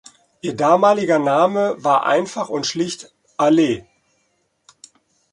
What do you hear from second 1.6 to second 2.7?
war einfach und